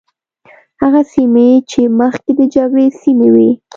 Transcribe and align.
هغه 0.81 1.01
سیمې 1.13 1.49
چې 1.71 1.81
مخکې 1.99 2.31
د 2.39 2.41
جګړې 2.55 2.87
سیمې 3.01 3.29
وي. 3.35 3.51